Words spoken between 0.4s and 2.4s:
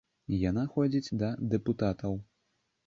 Яна ходзіць да дэпутатаў.